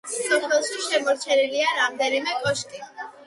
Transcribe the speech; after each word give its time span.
სოფელში 0.11 0.79
შემორჩენილია 0.85 1.75
რამდენიმე 1.81 2.35
კოშკი. 2.41 2.83